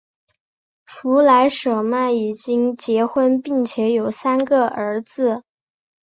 [0.87, 5.43] 弗莱舍曼已经结婚并且有三个儿子。